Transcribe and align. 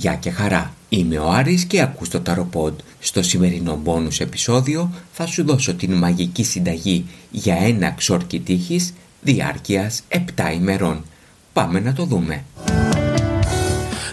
Γεια 0.00 0.14
και 0.14 0.30
χαρά, 0.30 0.74
είμαι 0.88 1.18
ο 1.18 1.30
Άρης 1.30 1.64
και 1.64 1.80
ακούς 1.80 2.08
το 2.08 2.20
Ταροποντ. 2.20 2.78
Στο 2.98 3.22
σημερινό 3.22 3.76
μπόνους 3.76 4.20
επεισόδιο 4.20 4.90
θα 5.12 5.26
σου 5.26 5.44
δώσω 5.44 5.74
την 5.74 5.92
μαγική 5.94 6.44
συνταγή 6.44 7.06
για 7.30 7.56
ένα 7.56 7.90
ξόρκι 7.90 8.40
τύχης 8.40 8.94
διάρκειας 9.20 10.02
7 10.08 10.18
ημερών. 10.54 11.04
Πάμε 11.52 11.80
να 11.80 11.92
το 11.92 12.04
δούμε. 12.04 12.44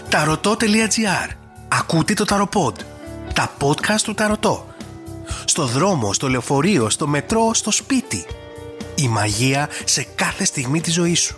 Ταρωτό.gr 0.08 1.34
Ακούτε 1.68 2.14
το 2.14 2.24
Ταροποντ. 2.24 2.76
Τα 3.34 3.52
podcast 3.60 4.00
του 4.02 4.14
Ταρωτό. 4.14 4.66
Στο 5.44 5.66
δρόμο, 5.66 6.12
στο 6.12 6.28
λεωφορείο, 6.28 6.90
στο 6.90 7.06
μετρό, 7.06 7.54
στο 7.54 7.70
σπίτι. 7.70 8.24
Η 8.94 9.08
μαγεία 9.08 9.68
σε 9.84 10.06
κάθε 10.14 10.44
στιγμή 10.44 10.80
της 10.80 10.94
ζωής 10.94 11.20
σου 11.20 11.36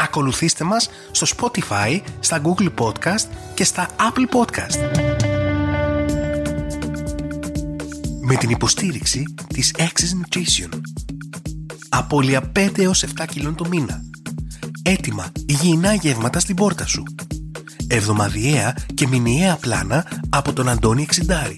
ακολουθήστε 0.00 0.64
μας 0.64 0.90
στο 1.10 1.26
Spotify, 1.36 2.00
στα 2.20 2.40
Google 2.44 2.68
Podcast 2.78 3.26
και 3.54 3.64
στα 3.64 3.88
Apple 3.96 4.36
Podcast. 4.36 4.98
Με 8.20 8.34
την 8.34 8.50
υποστήριξη 8.50 9.24
της 9.46 9.74
Access 9.78 10.36
Nutrition. 10.36 10.68
Απόλυα 11.88 12.52
5 12.56 12.78
έως 12.78 13.02
7 13.02 13.24
κιλών 13.28 13.54
το 13.54 13.68
μήνα. 13.68 14.02
Έτοιμα 14.82 15.32
υγιεινά 15.46 15.94
γεύματα 15.94 16.40
στην 16.40 16.56
πόρτα 16.56 16.86
σου. 16.86 17.02
Εβδομαδιαία 17.86 18.76
και 18.94 19.06
μηνιαία 19.06 19.56
πλάνα 19.56 20.06
από 20.30 20.52
τον 20.52 20.68
Αντώνη 20.68 21.02
Εξιντάρη. 21.02 21.54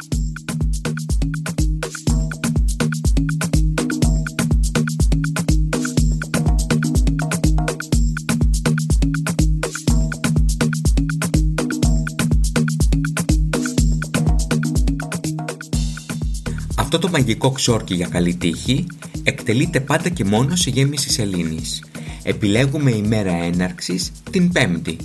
Αυτό 16.92 17.06
το 17.06 17.12
μαγικό 17.12 17.50
ξόρκι 17.50 17.94
για 17.94 18.06
καλή 18.06 18.34
τύχη 18.34 18.86
εκτελείται 19.22 19.80
πάντα 19.80 20.08
και 20.08 20.24
μόνο 20.24 20.56
σε 20.56 20.70
γέμιση 20.70 21.10
σελήνης. 21.10 21.84
Επιλέγουμε 22.22 22.91
ημέρα 22.91 23.33
έναρξης 23.33 24.12
την 24.30 24.52
πέμπτη. 24.52 24.96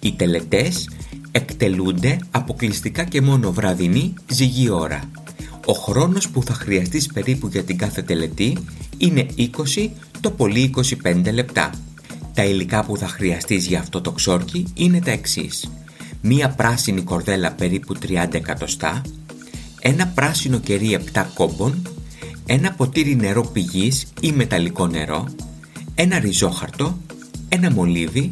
Οι 0.00 0.12
τελετές 0.12 0.90
εκτελούνται 1.30 2.18
αποκλειστικά 2.30 3.04
και 3.04 3.20
μόνο 3.20 3.52
βραδινή 3.52 4.14
ζυγή 4.28 4.70
ώρα. 4.70 5.10
Ο 5.66 5.72
χρόνος 5.72 6.28
που 6.28 6.42
θα 6.42 6.52
χρειαστείς 6.52 7.06
περίπου 7.06 7.48
για 7.48 7.64
την 7.64 7.78
κάθε 7.78 8.02
τελετή 8.02 8.58
είναι 8.96 9.26
20 9.38 9.88
το 10.20 10.30
πολύ 10.30 10.74
25 11.04 11.32
λεπτά. 11.32 11.70
Τα 12.34 12.44
υλικά 12.44 12.84
που 12.84 12.96
θα 12.96 13.06
χρειαστείς 13.06 13.66
για 13.66 13.78
αυτό 13.78 14.00
το 14.00 14.12
ξόρκι 14.12 14.66
είναι 14.74 15.00
τα 15.00 15.10
εξής. 15.10 15.70
Μία 16.20 16.48
πράσινη 16.48 17.00
κορδέλα 17.00 17.52
περίπου 17.52 17.94
30 18.02 18.34
εκατοστά, 18.34 19.02
ένα 19.86 20.06
πράσινο 20.06 20.58
κερί 20.58 20.98
7 21.12 21.24
κόμπων, 21.34 21.82
ένα 22.46 22.72
ποτήρι 22.72 23.16
νερό 23.16 23.42
πηγής 23.42 24.06
ή 24.20 24.32
μεταλλικό 24.32 24.86
νερό, 24.86 25.28
ένα 25.94 26.18
ριζόχαρτο, 26.18 26.98
ένα 27.48 27.70
μολύβι 27.70 28.30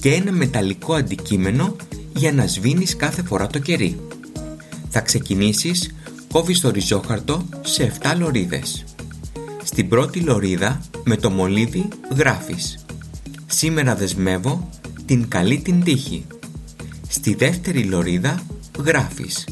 και 0.00 0.14
ένα 0.14 0.32
μεταλλικό 0.32 0.94
αντικείμενο 0.94 1.76
για 2.16 2.32
να 2.32 2.46
σβήνεις 2.46 2.96
κάθε 2.96 3.22
φορά 3.22 3.46
το 3.46 3.58
κερί. 3.58 4.00
Θα 4.88 5.00
ξεκινήσεις 5.00 5.94
κόβεις 6.32 6.60
το 6.60 6.70
ριζόχαρτο 6.70 7.46
σε 7.60 7.92
7 8.02 8.14
λωρίδες. 8.18 8.84
Στην 9.64 9.88
πρώτη 9.88 10.20
λωρίδα 10.20 10.80
με 11.04 11.16
το 11.16 11.30
μολύβι 11.30 11.88
γράφεις 12.16 12.84
«Σήμερα 13.46 13.94
δεσμεύω 13.94 14.68
την 15.06 15.28
καλή 15.28 15.58
την 15.58 15.82
τύχη». 15.82 16.26
Στη 17.08 17.34
δεύτερη 17.34 17.82
λωρίδα 17.82 18.42
γράφεις 18.84 19.44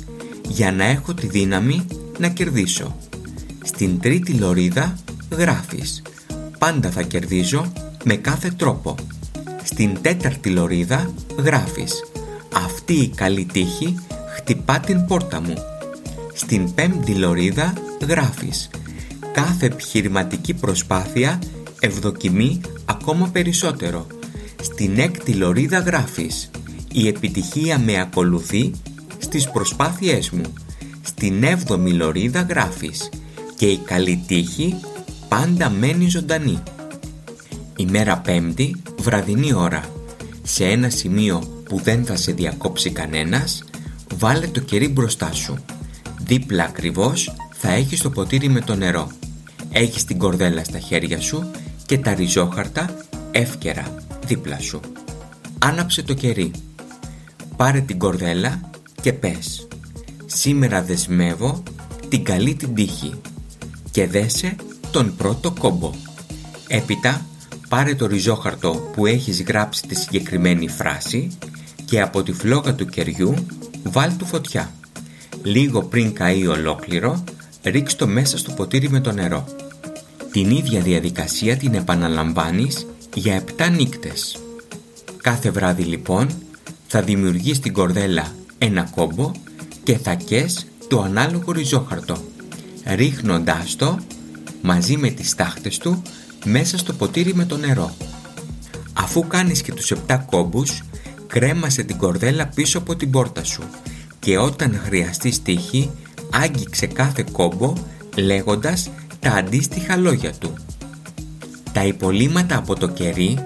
για 0.48 0.72
να 0.72 0.84
έχω 0.84 1.14
τη 1.14 1.26
δύναμη 1.26 1.86
να 2.18 2.28
κερδίσω. 2.28 2.96
Στην 3.64 4.00
τρίτη 4.00 4.32
λωρίδα 4.32 4.98
γράφεις 5.30 6.02
«Πάντα 6.58 6.90
θα 6.90 7.02
κερδίζω 7.02 7.72
με 8.04 8.16
κάθε 8.16 8.50
τρόπο». 8.50 8.94
Στην 9.62 9.96
τέταρτη 10.02 10.50
λωρίδα 10.50 11.10
γράφεις 11.38 12.04
«Αυτή 12.52 12.92
η 12.92 13.08
καλή 13.08 13.44
τύχη 13.44 13.94
χτυπά 14.36 14.80
την 14.80 15.06
πόρτα 15.06 15.40
μου». 15.40 15.54
Στην 16.34 16.74
πέμπτη 16.74 17.12
λωρίδα 17.12 17.72
γράφεις 18.08 18.70
«Κάθε 19.32 19.66
επιχειρηματική 19.66 20.54
προσπάθεια 20.54 21.38
ευδοκιμεί 21.80 22.60
ακόμα 22.84 23.28
περισσότερο». 23.32 24.06
Στην 24.62 24.98
έκτη 24.98 25.32
λωρίδα 25.32 25.78
γράφεις 25.78 26.50
«Η 26.92 27.08
επιτυχία 27.08 27.78
με 27.78 28.00
ακολουθεί 28.00 28.72
στις 29.28 29.50
προσπάθειές 29.50 30.30
μου. 30.30 30.52
Στην 31.02 31.44
7η 31.44 31.92
λωρίδα 31.92 32.40
γράφεις 32.40 33.08
και 33.56 33.66
η 33.66 33.76
καλή 33.76 34.24
τύχη 34.26 34.74
πάντα 35.28 35.70
μένει 35.70 36.08
ζωντανή. 36.08 36.62
Ημέρα 37.76 38.18
πέμπτη, 38.18 38.76
βραδινή 38.98 39.52
ώρα. 39.52 39.84
Σε 40.42 40.64
ένα 40.64 40.90
σημείο 40.90 41.62
που 41.64 41.80
δεν 41.82 42.04
θα 42.04 42.16
σε 42.16 42.32
διακόψει 42.32 42.90
κανένας, 42.90 43.64
βάλε 44.14 44.46
το 44.46 44.60
κερί 44.60 44.88
μπροστά 44.88 45.32
σου. 45.32 45.56
Δίπλα 46.18 46.64
ακριβώς 46.64 47.34
θα 47.52 47.72
έχεις 47.72 48.00
το 48.00 48.10
ποτήρι 48.10 48.48
με 48.48 48.60
το 48.60 48.74
νερό. 48.74 49.10
Έχεις 49.70 50.04
την 50.04 50.18
κορδέλα 50.18 50.64
στα 50.64 50.78
χέρια 50.78 51.20
σου 51.20 51.50
και 51.86 51.98
τα 51.98 52.14
ριζόχαρτα 52.14 52.96
εύκαιρα 53.30 53.94
δίπλα 54.26 54.58
σου. 54.60 54.80
Άναψε 55.58 56.02
το 56.02 56.14
κερί. 56.14 56.50
Πάρε 57.56 57.80
την 57.80 57.98
κορδέλα 57.98 58.60
και 59.00 59.12
πες 59.12 59.68
«Σήμερα 60.26 60.82
δεσμεύω 60.82 61.62
την 62.08 62.24
καλή 62.24 62.54
την 62.54 62.74
τύχη» 62.74 63.12
και 63.90 64.06
δέσε 64.06 64.56
τον 64.90 65.16
πρώτο 65.16 65.54
κόμπο. 65.58 65.92
Έπειτα 66.68 67.26
πάρε 67.68 67.94
το 67.94 68.06
ριζόχαρτο 68.06 68.90
που 68.92 69.06
έχεις 69.06 69.42
γράψει 69.42 69.82
τη 69.82 69.94
συγκεκριμένη 69.94 70.68
φράση 70.68 71.30
και 71.84 72.00
από 72.00 72.22
τη 72.22 72.32
φλόγα 72.32 72.74
του 72.74 72.86
κεριού 72.86 73.34
βάλ 73.82 74.16
του 74.16 74.26
φωτιά. 74.26 74.72
Λίγο 75.42 75.82
πριν 75.82 76.12
καεί 76.12 76.46
ολόκληρο, 76.46 77.24
ρίξ 77.62 77.96
το 77.96 78.06
μέσα 78.06 78.38
στο 78.38 78.52
ποτήρι 78.52 78.90
με 78.90 79.00
το 79.00 79.12
νερό. 79.12 79.44
Την 80.30 80.50
ίδια 80.50 80.80
διαδικασία 80.80 81.56
την 81.56 81.74
επαναλαμβάνεις 81.74 82.86
για 83.14 83.44
7 83.58 83.70
νύκτες. 83.76 84.38
Κάθε 85.22 85.50
βράδυ 85.50 85.82
λοιπόν 85.82 86.28
θα 86.86 87.02
δημιουργείς 87.02 87.60
την 87.60 87.72
κορδέλα 87.72 88.32
ένα 88.58 88.88
κόμπο 88.94 89.32
και 89.82 89.98
θα 89.98 90.14
κες 90.14 90.66
το 90.88 91.02
ανάλογο 91.02 91.52
ριζόχαρτο, 91.52 92.16
ρίχνοντάς 92.84 93.76
το 93.76 93.98
μαζί 94.62 94.96
με 94.96 95.10
τις 95.10 95.34
τάχτες 95.34 95.78
του 95.78 96.02
μέσα 96.44 96.78
στο 96.78 96.92
ποτήρι 96.92 97.34
με 97.34 97.44
το 97.44 97.56
νερό. 97.56 97.94
Αφού 98.92 99.26
κάνεις 99.26 99.62
και 99.62 99.72
τους 99.72 99.92
7 100.06 100.18
κόμπους, 100.30 100.82
κρέμασε 101.26 101.82
την 101.82 101.96
κορδέλα 101.96 102.46
πίσω 102.46 102.78
από 102.78 102.96
την 102.96 103.10
πόρτα 103.10 103.44
σου 103.44 103.62
και 104.18 104.38
όταν 104.38 104.80
χρειαστεί 104.84 105.40
τύχη, 105.40 105.90
άγγιξε 106.30 106.86
κάθε 106.86 107.24
κόμπο 107.32 107.72
λέγοντας 108.16 108.90
τα 109.20 109.30
αντίστοιχα 109.30 109.96
λόγια 109.96 110.32
του. 110.32 110.54
Τα 111.72 111.84
υπολείμματα 111.84 112.56
από 112.56 112.74
το 112.74 112.88
κερί 112.88 113.38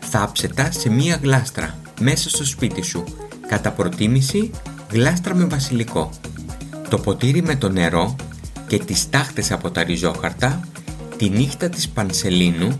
θάψε 0.00 0.48
τα 0.48 0.70
σε 0.70 0.90
μία 0.90 1.18
γλάστρα 1.22 1.78
μέσα 2.00 2.28
στο 2.28 2.44
σπίτι 2.44 2.82
σου 2.82 3.04
Κατά 3.52 3.70
προτίμηση 3.70 4.50
γλάστρα 4.90 5.34
με 5.34 5.44
βασιλικό. 5.44 6.10
Το 6.88 6.98
ποτήρι 6.98 7.42
με 7.42 7.56
το 7.56 7.68
νερό 7.68 8.16
και 8.66 8.78
τις 8.78 9.10
τάχτες 9.10 9.52
από 9.52 9.70
τα 9.70 9.82
ριζόχαρτα 9.82 10.60
τη 11.16 11.28
νύχτα 11.28 11.68
της 11.68 11.88
Πανσελίνου 11.88 12.78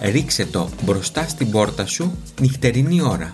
ρίξε 0.00 0.46
το 0.46 0.68
μπροστά 0.84 1.28
στην 1.28 1.50
πόρτα 1.50 1.86
σου 1.86 2.18
νυχτερινή 2.40 3.02
ώρα. 3.02 3.32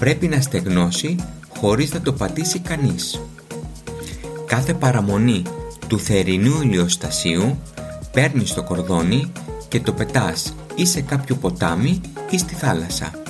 Πρέπει 0.00 0.28
να 0.28 0.40
στεγνώσει 0.40 1.16
χωρίς 1.58 1.92
να 1.92 2.00
το 2.00 2.12
πατήσει 2.12 2.58
κανείς. 2.58 3.20
Κάθε 4.46 4.74
παραμονή 4.74 5.42
του 5.88 5.98
θερινού 5.98 6.62
ηλιοστασίου 6.62 7.58
παίρνεις 8.12 8.54
το 8.54 8.62
κορδόνι 8.62 9.32
και 9.68 9.80
το 9.80 9.92
πετάς 9.92 10.54
ή 10.74 10.86
σε 10.86 11.00
κάποιο 11.00 11.36
ποτάμι 11.36 12.00
ή 12.30 12.38
στη 12.38 12.54
θάλασσα 12.54 13.23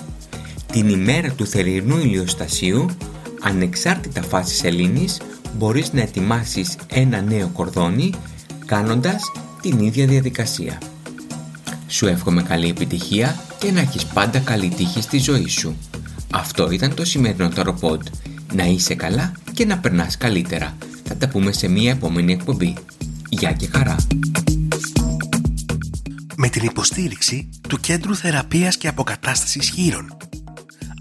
την 0.75 0.89
ημέρα 0.89 1.31
του 1.31 1.47
θερινού 1.47 1.99
ηλιοστασίου, 1.99 2.87
ανεξάρτητα 3.41 4.23
φάσης 4.23 4.59
σελήνης, 4.59 5.21
μπορείς 5.57 5.93
να 5.93 6.01
ετοιμάσεις 6.01 6.77
ένα 6.89 7.21
νέο 7.21 7.49
κορδόνι 7.49 8.13
κάνοντας 8.67 9.23
την 9.63 9.79
ίδια 9.79 10.07
διαδικασία. 10.07 10.79
Σου 11.87 12.07
εύχομαι 12.07 12.43
καλή 12.43 12.69
επιτυχία 12.69 13.39
και 13.59 13.71
να 13.71 13.81
έχεις 13.81 14.07
πάντα 14.07 14.39
καλή 14.39 14.69
τύχη 14.69 15.03
στη 15.03 15.19
ζωή 15.19 15.49
σου. 15.49 15.77
Αυτό 16.31 16.71
ήταν 16.71 16.95
το 16.95 17.05
σημερινό 17.05 17.49
Ταροποντ. 17.49 18.07
Να 18.55 18.65
είσαι 18.65 18.95
καλά 18.95 19.33
και 19.53 19.65
να 19.65 19.79
περνάς 19.79 20.17
καλύτερα. 20.17 20.77
Θα 21.05 21.17
τα 21.17 21.29
πούμε 21.29 21.53
σε 21.53 21.69
μία 21.69 21.91
επόμενη 21.91 22.33
εκπομπή. 22.33 22.75
Γεια 23.29 23.53
και 23.53 23.69
χαρά! 23.73 23.97
Με 26.37 26.49
την 26.49 26.65
υποστήριξη 26.65 27.49
του 27.69 27.81
Κέντρου 27.81 28.17
Θεραπείας 28.17 28.77
και 28.77 28.89
Αποκατάστασης 28.89 29.69
Χείρων 29.69 30.17